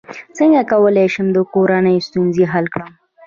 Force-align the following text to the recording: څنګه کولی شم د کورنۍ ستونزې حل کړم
څنګه 0.37 0.61
کولی 0.71 1.07
شم 1.13 1.27
د 1.33 1.37
کورنۍ 1.53 1.97
ستونزې 2.07 2.45
حل 2.53 2.65
کړم 2.73 2.91